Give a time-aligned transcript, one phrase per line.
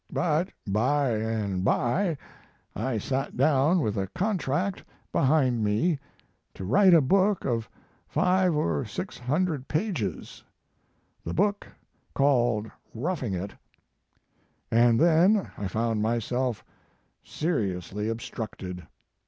[0.11, 2.17] But by and by
[2.75, 5.99] I sat down with a con tract behind me
[6.55, 7.69] to write a book of
[8.07, 10.43] five or six hundred pages
[11.23, 11.67] the book
[12.15, 13.53] called Roughing It"
[14.71, 16.65] and then I found myself
[17.23, 18.87] seriously obstructed.